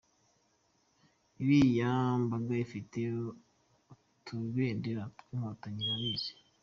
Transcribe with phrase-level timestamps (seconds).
[1.41, 1.91] Iriya
[2.23, 2.99] mbaga ifite
[3.93, 6.31] utubendera tw’Inkotanyi irabizi.